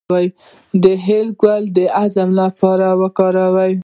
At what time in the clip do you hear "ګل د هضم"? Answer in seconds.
1.41-2.29